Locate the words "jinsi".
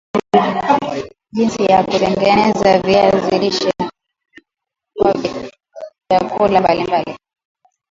1.35-1.65